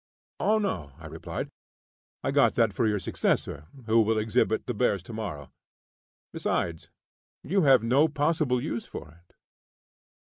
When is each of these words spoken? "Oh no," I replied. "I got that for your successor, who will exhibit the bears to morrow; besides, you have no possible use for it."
"Oh 0.39 0.57
no," 0.57 0.93
I 0.97 1.05
replied. 1.05 1.51
"I 2.23 2.31
got 2.31 2.55
that 2.55 2.73
for 2.73 2.87
your 2.87 2.97
successor, 2.97 3.67
who 3.85 4.01
will 4.01 4.17
exhibit 4.17 4.65
the 4.65 4.73
bears 4.73 5.03
to 5.03 5.13
morrow; 5.13 5.51
besides, 6.33 6.89
you 7.43 7.61
have 7.65 7.83
no 7.83 8.07
possible 8.07 8.59
use 8.59 8.87
for 8.87 9.11
it." 9.23 9.35